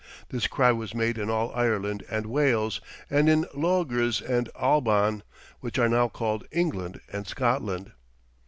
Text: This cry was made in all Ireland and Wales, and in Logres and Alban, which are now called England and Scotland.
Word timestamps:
This 0.29 0.47
cry 0.47 0.71
was 0.71 0.95
made 0.95 1.19
in 1.19 1.29
all 1.29 1.53
Ireland 1.53 2.03
and 2.09 2.25
Wales, 2.25 2.81
and 3.07 3.29
in 3.29 3.45
Logres 3.53 4.19
and 4.19 4.49
Alban, 4.55 5.21
which 5.59 5.77
are 5.77 5.89
now 5.89 6.07
called 6.07 6.43
England 6.51 6.99
and 7.13 7.27
Scotland. 7.27 7.91